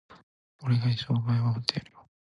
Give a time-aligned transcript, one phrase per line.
[0.63, 1.13] 俺がお前を一生
[1.49, 2.09] 守ってやるよ